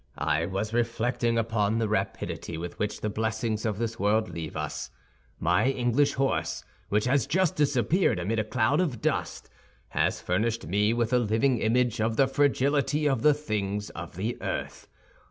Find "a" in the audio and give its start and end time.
8.39-8.43, 11.13-11.19